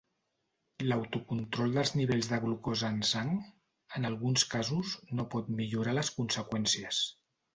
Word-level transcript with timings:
L'autocontrol 0.85 1.75
dels 1.79 1.91
nivells 1.97 2.29
de 2.31 2.39
glucosa 2.45 2.89
en 2.95 3.03
sang, 3.11 3.29
en 3.99 4.09
alguns 4.11 4.47
casos 4.55 4.97
no 5.19 5.27
pot 5.35 5.55
millorar 5.61 5.97
les 5.99 6.13
conseqüències. 6.19 7.05